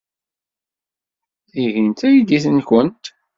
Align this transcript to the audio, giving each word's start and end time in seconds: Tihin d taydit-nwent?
Tihin 1.49 1.89
d 1.91 1.95
taydit-nwent? 1.99 3.03